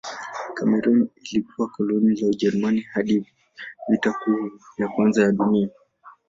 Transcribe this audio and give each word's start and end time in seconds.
Kamerun 0.53 1.09
ilikuwa 1.23 1.67
koloni 1.69 2.15
la 2.21 2.27
Ujerumani 2.27 2.79
hadi 2.81 3.25
Vita 3.89 4.13
Kuu 4.13 4.51
ya 4.77 4.87
Kwanza 4.87 5.23
ya 5.23 5.31
Dunia. 5.31 5.69